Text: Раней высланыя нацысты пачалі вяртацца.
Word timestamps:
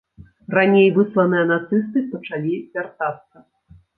Раней 0.57 0.87
высланыя 0.95 1.43
нацысты 1.51 2.03
пачалі 2.15 2.53
вяртацца. 2.77 3.37